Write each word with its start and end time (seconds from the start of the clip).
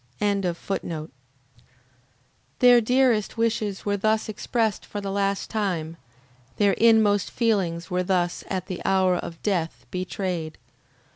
]Their 2.57 2.81
dearest 2.81 3.37
wishes 3.37 3.85
were 3.85 3.97
thus 3.97 4.27
expressed 4.27 4.83
for 4.83 4.99
the 4.99 5.11
last 5.11 5.51
time, 5.51 5.95
their 6.57 6.71
inmost 6.73 7.29
feelings 7.29 7.91
were 7.91 8.01
thus 8.01 8.43
at 8.47 8.65
the 8.65 8.81
hour 8.83 9.15
of 9.15 9.43
death 9.43 9.85
betrayed. 9.91 10.57